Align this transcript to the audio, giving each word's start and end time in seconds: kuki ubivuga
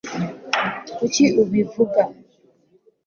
kuki 0.95 1.23
ubivuga 1.41 2.01